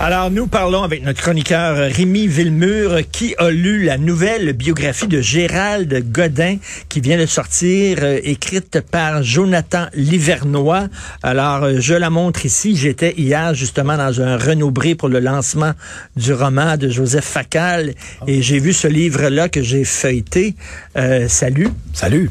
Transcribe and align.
Alors, 0.00 0.30
nous 0.30 0.46
parlons 0.46 0.82
avec 0.82 1.04
notre 1.04 1.20
chroniqueur 1.20 1.76
Rémi 1.76 2.26
Villemur 2.26 3.00
qui 3.12 3.34
a 3.38 3.50
lu 3.50 3.84
la 3.84 3.98
nouvelle 3.98 4.52
biographie 4.52 5.06
de 5.06 5.20
Gérald 5.20 6.10
Godin 6.10 6.56
qui 6.88 7.00
vient 7.00 7.18
de 7.18 7.26
sortir, 7.26 7.98
euh, 8.02 8.18
écrite 8.24 8.80
par 8.80 9.22
Jonathan 9.22 9.86
Livernois. 9.94 10.88
Alors, 11.22 11.64
euh, 11.64 11.76
je 11.78 11.94
la 11.94 12.10
montre 12.10 12.44
ici. 12.46 12.74
J'étais 12.74 13.14
hier 13.16 13.54
justement 13.54 13.96
dans 13.96 14.20
un 14.20 14.36
Renaud-Bré 14.36 14.94
pour 14.94 15.08
le 15.08 15.20
lancement 15.20 15.72
du 16.16 16.32
roman 16.32 16.76
de 16.76 16.88
Joseph 16.88 17.24
Facal 17.24 17.94
et 18.26 18.42
j'ai 18.42 18.58
vu 18.58 18.72
ce 18.72 18.88
livre-là 18.88 19.48
que 19.48 19.62
j'ai 19.62 19.84
feuilleté. 19.84 20.56
Euh, 20.96 21.28
salut. 21.28 21.68
Salut. 21.92 22.28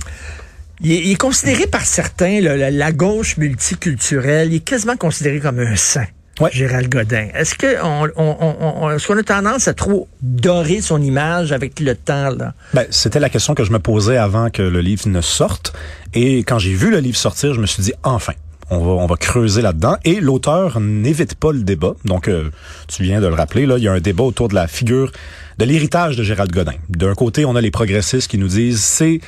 Il 0.81 0.91
est, 0.91 1.01
il 1.05 1.11
est 1.11 1.15
considéré 1.15 1.67
par 1.67 1.85
certains, 1.85 2.41
là, 2.41 2.57
la, 2.57 2.71
la 2.71 2.91
gauche 2.91 3.37
multiculturelle, 3.37 4.51
il 4.51 4.57
est 4.57 4.59
quasiment 4.59 4.97
considéré 4.97 5.39
comme 5.39 5.59
un 5.59 5.75
saint. 5.75 6.07
Ouais. 6.39 6.49
Gérald 6.53 6.89
Godin. 6.89 7.27
Est-ce 7.35 7.55
que 7.55 7.83
on, 7.83 8.07
on, 8.15 8.37
on, 8.39 8.83
on- 8.83 8.91
est-ce 8.91 9.05
qu'on 9.05 9.17
a 9.17 9.23
tendance 9.23 9.67
à 9.67 9.73
trop 9.73 10.07
dorer 10.21 10.81
son 10.81 11.01
image 11.01 11.51
avec 11.51 11.79
le 11.79 11.93
temps 11.95 12.29
là? 12.29 12.53
Ben, 12.73 12.85
c'était 12.89 13.19
la 13.19 13.29
question 13.29 13.53
que 13.53 13.63
je 13.63 13.71
me 13.71 13.79
posais 13.79 14.17
avant 14.17 14.49
que 14.49 14.61
le 14.63 14.79
livre 14.81 15.07
ne 15.07 15.21
sorte. 15.21 15.73
Et 16.13 16.37
quand 16.39 16.57
j'ai 16.57 16.73
vu 16.73 16.89
le 16.89 16.99
livre 16.99 17.17
sortir, 17.17 17.53
je 17.53 17.59
me 17.59 17.65
suis 17.67 17.83
dit, 17.83 17.93
enfin. 18.03 18.33
On 18.73 18.77
va, 18.79 18.91
on 18.91 19.05
va 19.05 19.17
creuser 19.17 19.61
là-dedans. 19.61 19.97
Et 20.05 20.21
l'auteur 20.21 20.79
n'évite 20.79 21.35
pas 21.35 21.51
le 21.51 21.61
débat. 21.61 21.91
Donc, 22.05 22.29
euh, 22.29 22.49
tu 22.87 23.03
viens 23.03 23.19
de 23.19 23.27
le 23.27 23.33
rappeler, 23.33 23.65
là, 23.65 23.77
il 23.77 23.83
y 23.83 23.89
a 23.89 23.91
un 23.91 23.99
débat 23.99 24.23
autour 24.23 24.47
de 24.47 24.55
la 24.55 24.65
figure, 24.67 25.11
de 25.57 25.65
l'héritage 25.65 26.15
de 26.15 26.23
Gérald 26.23 26.53
Godin. 26.53 26.75
D'un 26.87 27.13
côté, 27.13 27.43
on 27.43 27.57
a 27.57 27.59
les 27.61 27.69
progressistes 27.69 28.31
qui 28.31 28.37
nous 28.37 28.47
disent, 28.47 28.81
c'est 28.81 29.19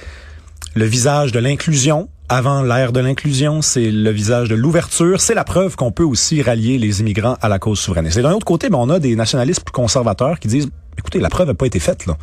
le 0.76 0.86
visage 0.86 1.34
de 1.34 1.40
l'inclusion. 1.40 2.08
Avant 2.36 2.64
l'ère 2.64 2.94
de 2.94 3.00
l'inclusion, 3.00 3.62
c'est 3.62 3.92
le 3.92 4.10
visage 4.10 4.50
de 4.50 4.56
l'ouverture. 4.56 5.22
C'est 5.22 5.36
la 5.36 5.44
preuve 5.44 5.76
qu'on 5.76 5.92
peut 5.92 6.04
aussi 6.04 6.42
rallier 6.42 6.80
les 6.80 7.00
immigrants 7.00 7.38
à 7.44 7.48
la 7.48 7.60
cause 7.60 7.78
souverainiste. 7.78 8.18
Et 8.18 8.24
d'un 8.24 8.34
autre 8.34 8.44
côté, 8.44 8.72
ben, 8.72 8.80
on 8.80 8.90
a 8.90 8.98
des 8.98 9.16
nationalistes 9.16 9.64
plus 9.64 9.72
conservateurs 9.72 10.40
qui 10.40 10.48
disent, 10.48 10.68
écoutez, 10.98 11.20
la 11.20 11.30
preuve 11.30 11.50
n'a 11.50 11.54
pas 11.54 11.68
été 11.68 11.78
faite, 11.78 12.08
là. 12.08 12.18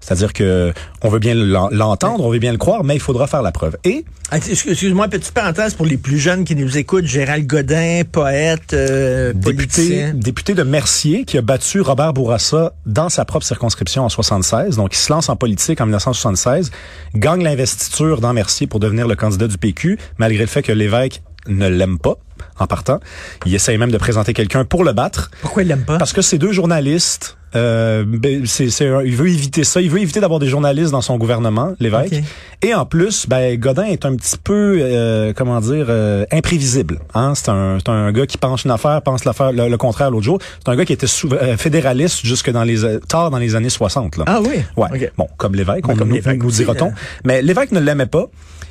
C'est-à-dire 0.00 0.32
que 0.32 0.72
on 1.02 1.08
veut 1.10 1.18
bien 1.18 1.34
l'en- 1.34 1.68
l'entendre, 1.70 2.24
on 2.24 2.30
veut 2.30 2.38
bien 2.38 2.52
le 2.52 2.58
croire, 2.58 2.84
mais 2.84 2.94
il 2.94 3.00
faudra 3.00 3.26
faire 3.26 3.42
la 3.42 3.52
preuve. 3.52 3.76
Et 3.84 4.04
Ah, 4.32 4.36
excuse- 4.36 4.64
Excuse-moi, 4.68 5.08
petite 5.08 5.32
parenthèse 5.32 5.74
pour 5.74 5.86
les 5.86 5.96
plus 5.96 6.18
jeunes 6.18 6.44
qui 6.44 6.54
nous 6.54 6.78
écoutent. 6.78 7.04
Gérald 7.04 7.46
Godin, 7.46 8.02
poète, 8.10 8.72
euh, 8.74 9.32
député, 9.34 10.12
député 10.14 10.54
de 10.54 10.62
Mercier 10.62 11.24
qui 11.24 11.36
a 11.36 11.42
battu 11.42 11.80
Robert 11.80 12.12
Bourassa 12.12 12.72
dans 12.86 13.08
sa 13.08 13.24
propre 13.24 13.44
circonscription 13.44 14.04
en 14.04 14.08
76. 14.08 14.76
Donc, 14.76 14.94
il 14.94 14.98
se 14.98 15.12
lance 15.12 15.28
en 15.28 15.36
politique 15.36 15.80
en 15.80 15.86
1976, 15.86 16.70
gagne 17.14 17.42
l'investiture 17.42 18.20
dans 18.20 18.32
Mercier 18.32 18.66
pour 18.68 18.78
devenir 18.80 19.08
le 19.08 19.16
candidat 19.16 19.48
du 19.48 19.58
PQ, 19.58 19.98
malgré 20.18 20.40
le 20.44 20.46
fait 20.48 20.62
que 20.62 20.72
l'évêque 20.72 21.22
ne 21.48 21.68
l'aime 21.68 21.98
pas 21.98 22.14
en 22.58 22.66
partant. 22.66 23.00
Il 23.46 23.54
essaye 23.54 23.78
même 23.78 23.90
de 23.90 23.98
présenter 23.98 24.32
quelqu'un 24.32 24.64
pour 24.64 24.84
le 24.84 24.92
battre. 24.92 25.30
Pourquoi 25.42 25.62
il 25.62 25.68
l'aime 25.68 25.84
pas? 25.84 25.98
Parce 25.98 26.12
que 26.12 26.22
ces 26.22 26.38
deux 26.38 26.52
journalistes, 26.52 27.36
euh, 27.56 28.04
ben, 28.06 28.46
c'est, 28.46 28.66
il 29.04 29.16
veut 29.16 29.28
éviter 29.28 29.64
ça. 29.64 29.80
Il 29.80 29.90
veut 29.90 30.00
éviter 30.00 30.20
d'avoir 30.20 30.38
des 30.40 30.46
journalistes 30.48 30.92
dans 30.92 31.00
son 31.00 31.16
gouvernement, 31.18 31.72
l'évêque. 31.80 32.12
Ok. 32.12 32.22
Et 32.62 32.74
en 32.74 32.86
plus, 32.86 33.26
ben, 33.28 33.58
Godin 33.58 33.84
est 33.84 34.04
un 34.04 34.14
petit 34.16 34.36
peu, 34.42 34.78
euh, 34.80 35.32
comment 35.34 35.60
dire, 35.60 35.86
euh, 35.88 36.24
imprévisible. 36.30 37.00
Hein? 37.14 37.34
C'est, 37.34 37.48
un, 37.48 37.78
un 37.86 38.12
gars 38.12 38.26
qui 38.26 38.38
pense 38.38 38.64
une 38.64 38.70
affaire, 38.70 39.00
pense 39.02 39.24
l'affaire, 39.24 39.52
le, 39.52 39.68
le 39.68 39.76
contraire 39.76 40.10
l'autre 40.10 40.24
jour. 40.24 40.38
C'est 40.64 40.70
un 40.70 40.76
gars 40.76 40.84
qui 40.84 40.92
était 40.92 41.06
sou- 41.06 41.30
euh, 41.32 41.56
fédéraliste 41.56 42.20
jusque 42.24 42.50
dans 42.50 42.64
les 42.64 42.84
euh, 42.84 42.98
tard 43.00 43.30
dans 43.30 43.38
les 43.38 43.54
années 43.56 43.70
60. 43.70 44.16
Là. 44.18 44.24
Ah 44.26 44.40
oui? 44.40 44.62
Ouais. 44.76 44.88
Ok. 44.92 45.12
Bon, 45.16 45.28
comme 45.36 45.54
l'évêque, 45.54 45.88
on 45.88 45.96
comme 45.96 46.08
nous, 46.10 46.18
nous 46.36 46.50
dira-t-on. 46.50 46.88
euh. 46.88 46.90
Mais 47.24 47.42
l'évêque 47.42 47.72
ne 47.72 47.80
l'aimait 47.80 48.06
pas. 48.06 48.26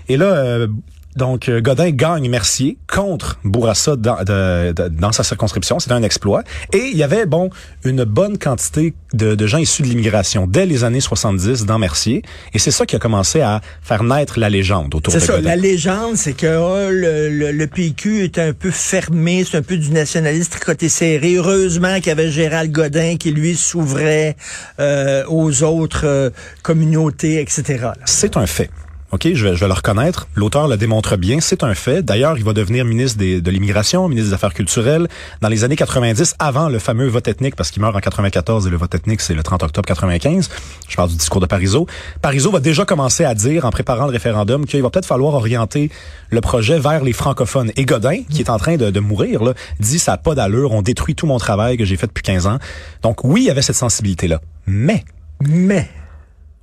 Et 0.08 0.18
là, 0.18 0.26
euh, 0.26 0.68
donc 1.16 1.50
euh, 1.50 1.60
Godin 1.62 1.90
gagne 1.92 2.30
Mercier 2.30 2.78
contre 2.88 3.40
Bourassa 3.44 3.96
dans, 3.96 4.18
de- 4.24 4.72
de- 4.72 4.88
dans 4.90 5.12
sa 5.12 5.24
circonscription. 5.24 5.80
C'était 5.80 5.94
un 5.94 6.04
exploit. 6.04 6.44
Et 6.74 6.90
il 6.92 6.98
y 6.98 7.04
avait 7.04 7.26
bon 7.26 7.50
une 7.84 8.04
bonne 8.04 8.38
quantité 8.38 8.94
de, 9.14 9.36
de 9.36 9.48
gens 9.48 9.58
issus 9.58 9.82
de 9.82 9.88
l'immigration 9.88 10.48
dès 10.48 10.66
les 10.66 10.84
années 10.84 11.00
70 11.02 11.66
dans 11.66 11.80
Mercier. 11.80 12.22
Et 12.54 12.60
c'est 12.60 12.72
ça 12.72 12.86
qui 12.86 12.96
a 12.96 13.00
commencé 13.00 13.42
à 13.42 13.62
faire 13.82 14.04
naître 14.04 14.40
la 14.40 14.50
légende 14.50 14.94
autour 14.96 15.12
C'est 15.14 15.20
de 15.20 15.26
ça, 15.26 15.34
Godin. 15.38 15.50
la 15.50 15.56
légende, 15.56 16.16
c'est 16.16 16.34
que 16.34 16.58
oh, 16.58 16.90
le, 16.92 17.30
le, 17.30 17.52
le 17.52 17.68
PQ 17.68 18.24
est 18.24 18.38
un 18.38 18.54
peu 18.54 18.72
fermé, 18.72 19.44
c'est 19.44 19.58
un 19.58 19.62
peu 19.64 19.78
du 19.78 19.90
nationalisme 19.92 20.52
tricoté 20.52 20.90
serré. 20.90 21.36
Heureusement 21.36 21.96
qu'il 21.98 22.08
y 22.08 22.12
avait 22.12 22.30
Gérald 22.32 22.72
Godin 22.72 23.18
qui, 23.18 23.32
lui, 23.32 23.56
s'ouvrait 23.56 24.36
euh, 24.80 25.24
aux 25.28 25.64
autres 25.64 26.06
euh, 26.06 26.30
communautés, 26.62 27.42
etc. 27.42 27.90
C'est 28.06 28.38
un 28.38 28.46
fait. 28.46 28.70
OK, 29.12 29.28
je 29.34 29.48
vais, 29.48 29.56
je 29.56 29.66
le 29.66 29.74
reconnaître. 29.74 30.28
L'auteur 30.36 30.68
le 30.68 30.78
démontre 30.78 31.18
bien, 31.18 31.40
c'est 31.40 31.64
un 31.64 31.74
fait. 31.74 32.04
D'ailleurs, 32.04 32.38
il 32.38 32.44
va 32.44 32.54
devenir 32.54 32.86
ministre 32.86 33.18
de 33.20 33.50
l'immigration, 33.52 34.08
ministre 34.08 34.30
des 34.30 34.36
Affaires 34.36 34.54
culturelles 34.54 35.08
dans 35.42 35.48
les 35.48 35.64
années 35.64 35.76
90, 35.76 36.36
avant 36.38 36.70
le 36.70 36.78
fameux 36.78 37.08
vote 37.08 37.28
ethnique, 37.28 37.56
parce 37.56 37.72
qu'il 37.72 37.82
meurt 37.82 37.96
en 37.96 38.00
94 38.00 38.68
et 38.68 38.70
le 38.70 38.78
vote 38.78 38.94
ethnique, 38.94 39.22
c'est 39.22 39.34
le 39.34 39.42
30 39.42 39.64
octobre 39.64 39.88
95. 39.88 40.50
Je 40.88 40.96
parle 40.96 41.10
du 41.10 41.16
discours 41.16 41.42
de 41.42 41.48
Parizeau. 41.48 41.88
Parizeau 42.22 42.52
va 42.52 42.60
déjà 42.60 42.86
commencer 42.86 43.26
à 43.26 43.34
dire, 43.34 43.66
en 43.66 43.72
préparant 43.72 44.06
le 44.06 44.12
référendum, 44.12 44.66
qu'il 44.68 44.82
va 44.84 44.92
peut-être 44.92 45.08
falloir 45.08 45.34
orienter 45.34 45.90
le 46.30 46.42
projet 46.42 46.78
vers 46.78 47.04
les 47.04 47.14
francophones. 47.14 47.72
Et 47.78 47.86
Godin, 47.86 48.22
qui 48.30 48.42
est 48.42 48.50
en 48.52 48.58
train 48.58 48.78
de, 48.78 48.92
de 48.92 49.00
mourir, 49.00 49.44
là, 49.44 49.54
dit 49.80 49.98
ça 49.98 50.12
n'a 50.12 50.18
pas 50.18 50.36
d'allure, 50.36 50.72
on 50.72 50.84
détruit 50.84 51.16
tout 51.16 51.26
mon 51.26 51.40
travail 51.40 51.78
que 51.78 51.86
j'ai 51.86 51.98
fait 51.98 52.08
depuis 52.08 52.24
15 52.24 52.46
ans. 52.46 52.60
Donc 53.02 53.24
oui, 53.24 53.42
il 53.42 53.48
y 53.48 53.50
avait 53.50 53.64
cette 53.64 53.76
sensibilité-là. 53.76 54.40
Mais 54.68 55.04
Mais, 55.42 55.90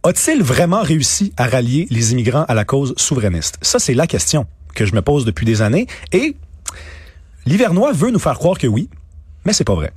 a-t-il 0.06 0.42
vraiment 0.42 0.82
réussi 0.82 1.32
à 1.36 1.46
rallier 1.46 1.86
les 1.90 2.12
immigrants 2.12 2.44
à 2.48 2.54
la 2.54 2.64
cause 2.64 2.94
souverainiste? 2.96 3.58
Ça, 3.62 3.78
c'est 3.78 3.94
la 3.94 4.06
question 4.06 4.46
que 4.74 4.86
je 4.86 4.94
me 4.94 5.02
pose 5.02 5.24
depuis 5.24 5.46
des 5.46 5.62
années. 5.62 5.86
Et 6.12 6.36
l'Hivernois 7.44 7.92
veut 7.92 8.10
nous 8.10 8.18
faire 8.18 8.34
croire 8.34 8.58
que 8.58 8.66
oui, 8.66 8.88
mais 9.44 9.52
c'est 9.52 9.64
pas 9.64 9.74
vrai. 9.74 9.92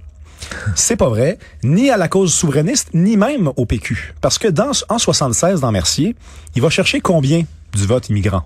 C'est 0.75 0.95
pas 0.95 1.09
vrai, 1.09 1.37
ni 1.63 1.91
à 1.91 1.97
la 1.97 2.07
cause 2.07 2.33
souverainiste, 2.33 2.89
ni 2.93 3.17
même 3.17 3.51
au 3.55 3.65
PQ. 3.65 4.13
Parce 4.21 4.37
que 4.37 4.47
dans, 4.47 4.71
en 4.87 4.97
76, 4.97 5.59
dans 5.59 5.71
Mercier, 5.71 6.15
il 6.55 6.61
va 6.61 6.69
chercher 6.69 7.01
combien 7.01 7.43
du 7.73 7.85
vote 7.85 8.09
immigrant? 8.09 8.43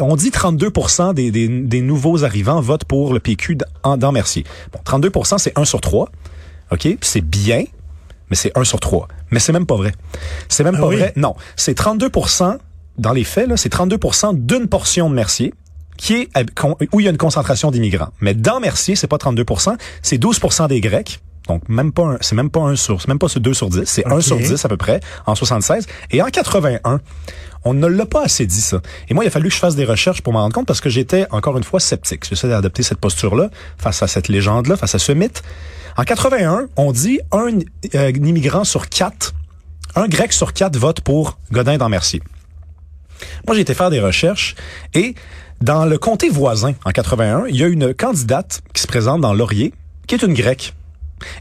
On 0.00 0.16
dit 0.16 0.30
32 0.30 0.70
des, 1.14 1.30
des, 1.30 1.80
nouveaux 1.80 2.24
arrivants 2.24 2.60
votent 2.60 2.84
pour 2.84 3.12
le 3.12 3.20
PQ 3.20 3.56
dans, 3.84 3.96
dans 3.96 4.12
Mercier. 4.12 4.44
Bon, 4.72 4.80
32% 4.84 5.38
c'est 5.38 5.58
1 5.58 5.64
sur 5.64 5.80
3. 5.80 6.10
OK? 6.72 6.88
C'est 7.00 7.20
bien, 7.20 7.64
mais 8.30 8.36
c'est 8.36 8.56
1 8.56 8.64
sur 8.64 8.80
3. 8.80 9.08
Mais 9.30 9.38
c'est 9.40 9.52
même 9.52 9.66
pas 9.66 9.76
vrai. 9.76 9.92
C'est 10.48 10.64
même 10.64 10.74
Ah 10.78 10.80
pas 10.82 10.86
oui? 10.88 10.96
vrai. 10.96 11.12
Non, 11.16 11.34
c'est 11.56 11.78
32% 11.78 12.58
dans 12.98 13.12
les 13.12 13.24
faits, 13.24 13.48
là, 13.48 13.56
c'est 13.56 13.72
32% 13.72 14.34
d'une 14.46 14.68
portion 14.68 15.10
de 15.10 15.14
Mercier 15.14 15.52
qui 15.98 16.14
est 16.14 16.28
où 16.92 17.00
il 17.00 17.04
y 17.04 17.06
a 17.06 17.10
une 17.10 17.16
concentration 17.16 17.70
d'immigrants. 17.70 18.08
Mais 18.20 18.34
dans 18.34 18.60
Mercier, 18.60 18.96
c'est 18.96 19.06
pas 19.06 19.16
32% 19.16 19.76
c'est 20.02 20.18
12% 20.20 20.68
des 20.68 20.80
Grecs. 20.80 21.20
Donc 21.48 21.68
même 21.68 21.92
pas 21.92 22.16
c'est 22.20 22.34
même 22.34 22.50
pas 22.50 22.60
un 22.60 22.74
sur 22.76 23.00
c'est 23.00 23.08
même 23.08 23.18
pas 23.20 23.28
ce 23.28 23.38
2 23.38 23.54
sur 23.54 23.68
10, 23.70 23.84
c'est 23.86 24.04
1 24.06 24.10
Ok. 24.16 24.22
sur 24.22 24.36
10 24.36 24.64
à 24.64 24.68
peu 24.68 24.76
près 24.76 25.00
en 25.26 25.34
76 25.36 25.86
et 26.10 26.20
en 26.20 26.26
81 26.26 27.00
on 27.64 27.72
ne 27.74 27.86
l'a 27.86 28.04
pas 28.06 28.24
assez 28.24 28.46
dit 28.46 28.60
ça. 28.60 28.80
Et 29.08 29.14
moi, 29.14 29.24
il 29.24 29.26
a 29.26 29.30
fallu 29.30 29.48
que 29.48 29.54
je 29.54 29.58
fasse 29.58 29.74
des 29.74 29.84
recherches 29.84 30.22
pour 30.22 30.32
m'en 30.32 30.40
rendre 30.42 30.54
compte 30.54 30.66
parce 30.66 30.80
que 30.80 30.88
j'étais 30.88 31.26
encore 31.32 31.56
une 31.56 31.64
fois 31.64 31.80
sceptique. 31.80 32.24
J'essaie 32.28 32.46
d'adopter 32.48 32.84
cette 32.84 32.98
posture-là 33.00 33.50
face 33.76 34.04
à 34.04 34.06
cette 34.06 34.28
légende-là, 34.28 34.76
face 34.76 34.94
à 34.94 35.00
ce 35.00 35.10
mythe. 35.10 35.42
En 35.98 36.04
81, 36.04 36.68
on 36.76 36.92
dit 36.92 37.20
un 37.32 37.58
euh, 37.94 38.10
immigrant 38.10 38.64
sur 38.64 38.90
quatre, 38.90 39.34
un 39.94 40.08
grec 40.08 40.34
sur 40.34 40.52
quatre 40.52 40.76
vote 40.76 41.00
pour 41.00 41.38
Godin 41.50 41.78
dans 41.78 41.88
Mercier. 41.88 42.20
Moi, 43.46 43.56
j'ai 43.56 43.62
été 43.62 43.72
faire 43.72 43.88
des 43.88 44.00
recherches 44.00 44.56
et 44.92 45.14
dans 45.62 45.86
le 45.86 45.96
comté 45.96 46.28
voisin, 46.28 46.74
en 46.84 46.90
81, 46.90 47.46
il 47.48 47.56
y 47.56 47.64
a 47.64 47.68
une 47.68 47.94
candidate 47.94 48.60
qui 48.74 48.82
se 48.82 48.86
présente 48.86 49.22
dans 49.22 49.32
Laurier, 49.32 49.72
qui 50.06 50.14
est 50.14 50.22
une 50.22 50.34
grecque. 50.34 50.74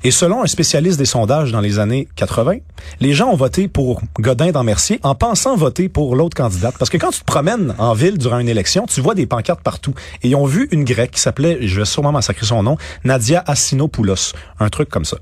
Et 0.03 0.11
selon 0.11 0.43
un 0.43 0.47
spécialiste 0.47 0.97
des 0.97 1.05
sondages 1.05 1.51
dans 1.51 1.61
les 1.61 1.79
années 1.79 2.07
80, 2.15 2.57
les 2.99 3.13
gens 3.13 3.29
ont 3.29 3.35
voté 3.35 3.67
pour 3.67 4.01
Godin 4.19 4.51
dans 4.51 4.63
Mercier 4.63 4.99
en 5.03 5.15
pensant 5.15 5.55
voter 5.55 5.89
pour 5.89 6.15
l'autre 6.15 6.35
candidate. 6.35 6.75
Parce 6.77 6.89
que 6.89 6.97
quand 6.97 7.11
tu 7.11 7.19
te 7.19 7.25
promènes 7.25 7.75
en 7.77 7.93
ville 7.93 8.17
durant 8.17 8.39
une 8.39 8.49
élection, 8.49 8.85
tu 8.85 9.01
vois 9.01 9.15
des 9.15 9.25
pancartes 9.25 9.61
partout. 9.61 9.93
Et 10.23 10.29
ils 10.29 10.35
ont 10.35 10.45
vu 10.45 10.67
une 10.71 10.83
grecque 10.83 11.11
qui 11.11 11.19
s'appelait, 11.19 11.59
je 11.67 11.79
vais 11.79 11.85
sûrement 11.85 12.11
massacrer 12.11 12.45
son 12.45 12.63
nom, 12.63 12.77
Nadia 13.03 13.43
Assinopoulos. 13.45 14.33
Un 14.59 14.69
truc 14.69 14.89
comme 14.89 15.05
ça. 15.05 15.17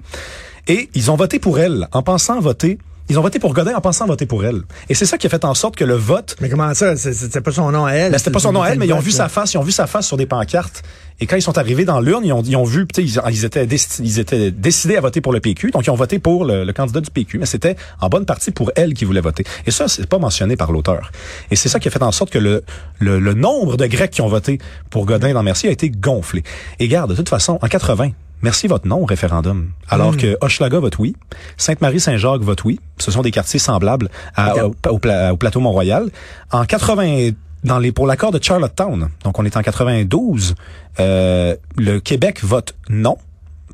Et 0.68 0.90
ils 0.94 1.12
ont 1.12 1.16
voté 1.16 1.40
pour 1.40 1.60
elle 1.60 1.88
en 1.92 2.04
pensant 2.04 2.40
voter 2.40 2.78
ils 3.10 3.20
ont 3.20 3.22
voté 3.22 3.40
pour 3.40 3.54
Godin 3.54 3.76
en 3.76 3.82
pensant 3.82 4.06
voter 4.06 4.26
pour 4.26 4.46
elle. 4.46 4.62
Et 4.90 4.94
c'est 4.94 5.06
ça 5.06 5.18
qui 5.18 5.28
a 5.28 5.30
fait 5.30 5.46
en 5.46 5.54
sorte 5.54 5.76
que 5.76 5.84
le 5.84 5.96
vote 5.96 6.36
mais 6.42 6.50
comment 6.50 6.74
ça? 6.74 6.96
C'était 6.96 7.42
pas 7.42 7.52
son 7.52 7.72
nom 7.72 7.86
à 7.86 7.94
elle. 7.94 8.12
ben, 8.12 8.18
c'était 8.18 8.32
pas 8.32 8.40
son 8.40 8.52
nom 8.52 8.62
à 8.62 8.70
elle, 8.70 8.80
mais 8.80 8.88
ils 8.88 8.94
ont 8.94 9.00
vu 9.00 9.12
sa 9.12 9.30
face, 9.30 9.54
ils 9.54 9.58
ont 9.58 9.64
vu 9.64 9.72
sa 9.72 9.88
face 9.88 10.08
sur 10.08 10.18
des 10.18 10.26
pancartes. 10.26 10.84
Et 11.20 11.28
quand 11.28 11.36
ils 11.36 11.42
sont 11.42 11.58
arrivés 11.58 11.86
dans 11.86 12.00
l'urne, 12.00 12.26
ils 12.26 12.34
ont, 12.34 12.42
ils 12.42 12.56
ont 12.56 12.64
vu, 12.64 12.88
ils, 12.98 13.22
ils 13.30 13.46
étaient 13.46 13.66
ils 13.66 14.20
étaient 14.20 14.52
décidés 14.52 14.98
à 14.98 15.02
voter 15.02 15.22
pour 15.22 15.32
le 15.32 15.40
PQ, 15.40 15.72
donc 15.72 15.86
ils 15.86 15.90
ont 15.92 15.96
voté 15.96 16.20
pour 16.20 16.44
le, 16.44 16.64
le 16.64 16.74
candidat 16.74 17.02
du 17.02 17.12
PQ, 17.12 17.38
mais 17.38 17.46
c'était 17.46 17.76
en 18.02 18.10
bonne 18.10 18.26
partie 18.26 18.52
pour 18.52 18.72
elle 18.76 18.94
qui 18.94 19.06
voulait 19.06 19.22
voter. 19.22 19.44
Et 19.66 19.72
ça, 19.72 19.88
c'est 19.88 20.08
pas 20.08 20.18
mentionné 20.18 20.56
par 20.56 20.72
l'auteur. 20.72 21.12
Et 21.52 21.56
c'est 21.56 21.70
ça 21.70 21.80
qui 21.80 21.88
a 21.88 21.92
fait 21.92 22.02
en 22.02 22.12
sorte 22.12 22.32
que 22.32 22.40
le, 22.40 22.64
le, 23.00 23.20
le 23.20 23.34
nombre 23.34 23.78
de 23.78 23.86
Grecs 23.86 24.12
qui 24.12 24.22
ont 24.22 24.28
voté 24.28 24.58
pour 24.90 25.06
Godin 25.06 25.34
dans 25.34 25.44
Mercier 25.44 25.70
a 25.70 25.72
été 25.72 25.90
gonflé. 25.90 26.44
Et 26.80 26.88
garde, 26.88 27.12
de 27.12 27.16
toute 27.16 27.30
façon, 27.30 27.60
en 27.62 27.68
80, 27.68 28.10
merci 28.44 28.68
votre 28.68 28.88
non 28.88 29.02
au 29.02 29.06
référendum. 29.06 29.72
Alors 29.90 30.14
Hmm. 30.14 30.18
que 30.18 30.38
Hochelaga 30.42 30.80
vote 30.80 31.00
oui, 31.00 31.16
Sainte-Marie-Saint-Jacques 31.58 32.42
vote 32.42 32.64
oui. 32.66 32.80
Ce 33.00 33.10
sont 33.10 33.22
des 33.24 33.32
quartiers 33.32 33.60
semblables 33.60 34.10
à- 34.36 34.66
au, 34.68 34.76
au 34.90 35.00
pla- 35.00 35.34
au 35.34 35.38
plateau 35.38 35.60
Mont-Royal. 35.60 36.10
En 36.52 36.66
80 36.66 37.32
dans 37.64 37.80
les 37.80 37.92
pour 37.94 38.06
l'accord 38.08 38.32
de 38.32 38.44
Charlottetown, 38.44 39.10
donc 39.24 39.40
on 39.40 39.46
est 39.46 39.56
en 39.58 39.62
92, 39.62 40.54
euh, 41.00 41.56
le 41.78 42.00
Québec 42.00 42.44
vote 42.44 42.76
non 42.90 43.18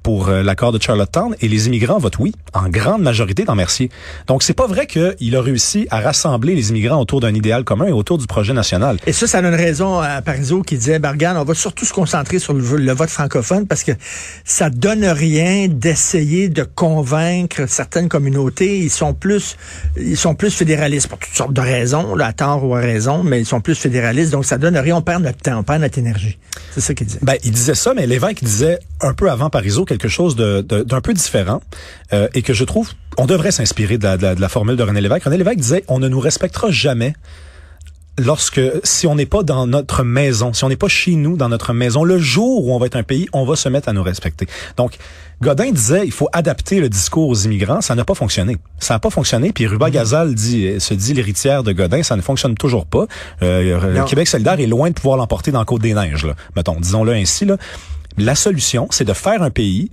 pour 0.04 0.30
euh, 0.30 0.44
l'accord 0.44 0.72
de 0.72 0.82
Charlottetown 0.82 1.36
et 1.42 1.48
les 1.48 1.68
immigrants 1.68 1.98
votent 1.98 2.20
oui 2.20 2.34
en 2.54 2.70
grande 2.70 3.02
majorité 3.02 3.44
dans 3.44 3.56
Mercier. 3.56 3.90
Donc 4.28 4.44
c'est 4.44 4.54
pas 4.54 4.68
vrai 4.68 4.88
qu'il 4.88 5.36
a 5.36 5.42
réussi 5.42 5.88
à 5.92 6.00
rassembler 6.02 6.56
les 6.56 6.70
immigrants 6.70 7.00
autour 7.00 7.20
d'un 7.20 7.34
idéal 7.34 7.64
commun 7.64 7.88
et 7.88 7.92
autour 7.92 8.18
du 8.18 8.28
projet 8.28 8.54
national. 8.54 8.98
Et 9.08 9.14
ça, 9.14 9.28
ça 9.28 9.42
donne 9.42 9.56
raison 9.56 10.00
à 10.00 10.22
Parizeau 10.22 10.62
qui 10.62 10.78
disait, 10.78 11.00
ben, 11.00 11.12
regarde, 11.12 11.38
on 11.38 11.44
va 11.44 11.54
surtout 11.54 11.86
se 11.86 11.94
concentrer 11.94 12.40
sur 12.40 12.54
le, 12.54 12.78
le 12.78 12.92
vote 12.94 13.10
francophone 13.10 13.68
parce 13.68 13.84
que 13.84 13.92
ça 14.46 14.70
donne 14.70 15.06
rien 15.06 15.68
d'essayer 15.68 16.50
de 16.50 16.64
convaincre 16.64 17.68
certaines 17.68 18.10
communautés. 18.10 18.80
Ils 18.80 18.90
sont 18.90 19.14
plus, 19.14 19.58
ils 19.98 20.18
sont 20.18 20.36
plus 20.36 20.52
fédéralistes 20.52 21.08
pour 21.08 21.20
toutes 21.20 21.36
sortes 21.36 21.54
de 21.54 21.62
raisons, 21.62 22.16
là, 22.16 22.28
à 22.28 22.34
tort 22.34 22.64
ou 22.64 22.76
à 22.76 22.80
raison, 22.80 23.24
mais 23.24 23.40
ils 23.40 23.46
sont 23.46 23.62
plus 23.62 23.76
fédéralistes. 23.76 24.32
Donc 24.32 24.46
ça 24.46 24.58
donne 24.58 24.78
rien. 24.78 24.96
On 24.98 25.02
perd 25.02 25.24
notre 25.24 25.38
temps, 25.40 25.60
on 25.60 25.64
perd 25.64 25.82
notre 25.82 25.98
énergie. 25.98 26.38
C'est 26.72 26.82
ça 26.82 26.94
qu'il 26.94 27.08
disait. 27.08 27.20
Ben, 27.22 27.36
il 27.44 27.52
disait 27.52 27.76
ça, 27.76 27.94
mais 27.94 28.08
l'évêque 28.08 28.44
disait 28.44 28.80
un 29.02 29.14
peu 29.14 29.30
avant 29.30 29.50
Parizeau 29.50 29.86
quelque 29.90 30.08
chose 30.08 30.36
de, 30.38 30.62
de- 30.62 30.84
d'un 30.84 31.02
peu 31.02 31.14
différent 31.14 31.62
euh, 32.14 32.28
et 32.34 32.42
que 32.42 32.54
je 32.54 32.64
trouve, 32.64 32.92
on 33.18 33.26
devrait 33.26 33.52
s'inspirer 33.52 33.98
de 33.98 34.04
la, 34.04 34.16
de 34.18 34.24
la- 34.24 34.36
de 34.36 34.42
la 34.42 34.50
formule 34.50 34.78
de 34.78 34.84
René 34.84 35.02
Lévesque. 35.02 35.26
René 35.26 35.38
Lévesque 35.38 35.60
disait, 35.60 35.84
on 35.90 36.00
ne 36.00 36.08
nous 36.08 36.20
respectera 36.22 36.72
jamais 36.72 37.14
lorsque, 38.18 38.60
si 38.84 39.08
on 39.08 39.16
n'est 39.16 39.26
pas 39.26 39.44
dans 39.44 39.66
notre 39.66 40.04
maison, 40.04 40.52
si 40.54 40.64
on 40.66 40.70
n'est 40.70 40.76
pas 40.76 40.90
chez 40.90 41.16
nous, 41.16 41.38
dans 41.38 41.48
notre 41.50 41.72
maison, 41.74 42.04
le 42.04 42.20
jour 42.20 42.66
où 42.66 42.74
on 42.74 42.80
va 42.80 42.86
être 42.88 42.98
un 42.98 43.04
pays, 43.04 43.28
on 43.32 43.46
va 43.46 43.56
se 43.56 43.70
mettre 43.70 43.88
à 43.88 43.94
nous 43.94 44.04
respecter. 44.04 44.46
Donc, 44.76 44.98
Godin 45.42 45.72
disait, 45.72 46.02
il 46.06 46.12
faut 46.12 46.28
adapter 46.34 46.82
le 46.82 46.90
discours 46.90 47.30
aux 47.30 47.36
immigrants. 47.36 47.80
Ça 47.80 47.96
n'a 47.96 48.04
pas 48.04 48.16
fonctionné. 48.16 48.58
Ça 48.78 48.96
n'a 48.96 49.00
pas 49.00 49.10
fonctionné. 49.10 49.54
Puis 49.54 49.68
Ruba 49.68 49.90
Gazal 49.90 50.36
dit, 50.36 50.82
se 50.82 50.94
dit 50.94 51.14
l'héritière 51.14 51.64
de 51.64 51.72
Godin. 51.72 52.04
Ça 52.04 52.18
ne 52.18 52.22
fonctionne 52.22 52.56
toujours 52.56 52.86
pas. 52.86 53.06
Euh, 53.42 53.94
le. 53.94 54.04
Québec 54.04 54.28
solidaire 54.28 54.60
est 54.60 54.68
loin 54.68 54.90
de 54.90 54.96
pouvoir 54.96 55.16
l'emporter 55.16 55.52
dans 55.52 55.60
la 55.60 55.64
Côte 55.66 55.82
des 55.82 55.94
Neiges. 55.94 56.26
Là. 56.26 56.34
Mettons, 56.58 56.78
disons-le 56.78 57.14
ainsi. 57.14 57.46
Là. 57.46 57.56
La 58.18 58.36
solution, 58.36 58.88
c'est 58.92 59.06
de 59.06 59.14
faire 59.14 59.44
un 59.44 59.50
pays 59.50 59.90